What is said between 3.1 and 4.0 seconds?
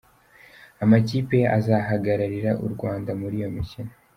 muri iyo mikino:.